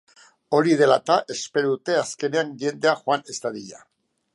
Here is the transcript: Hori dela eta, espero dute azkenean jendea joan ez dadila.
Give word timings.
Hori 0.59 0.77
dela 0.79 0.97
eta, 1.01 1.19
espero 1.37 1.75
dute 1.75 2.01
azkenean 2.01 2.53
jendea 2.65 2.97
joan 3.05 3.29
ez 3.37 3.41
dadila. 3.47 3.89